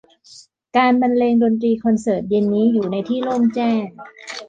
[0.77, 3.85] การบรรเลงดนตรีคอนเสิร์ตเย็นนี้อยู่ในที่โล่งแจ้ง